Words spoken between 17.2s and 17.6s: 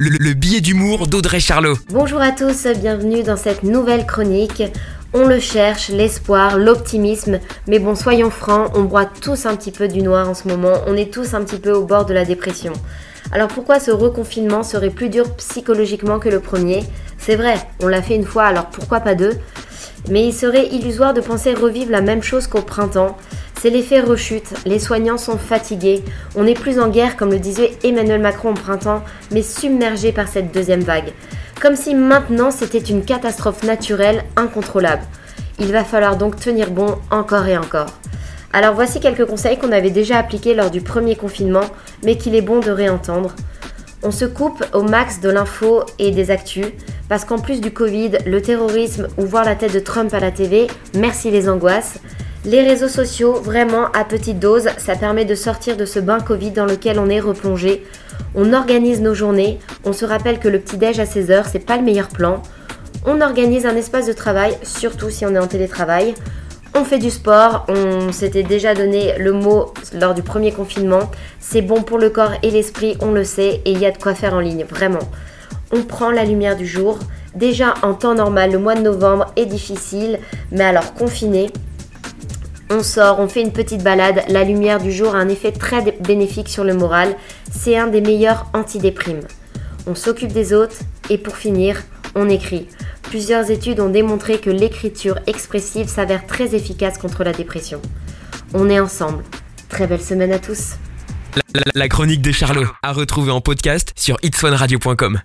vrai,